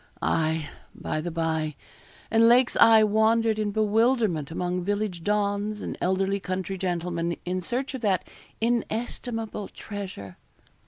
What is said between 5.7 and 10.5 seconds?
and elderly country gentlemen, in search of that inestimable treasure.